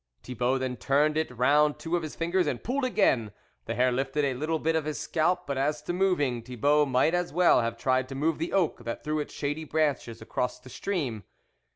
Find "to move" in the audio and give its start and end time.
8.09-8.39